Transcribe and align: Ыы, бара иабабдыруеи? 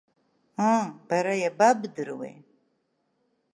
Ыы, 0.71 0.83
бара 1.07 1.33
иабабдыруеи? 1.37 2.35